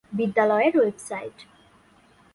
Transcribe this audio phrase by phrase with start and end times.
[0.11, 1.37] বিদ্যালয়ের ওয়েবসাইট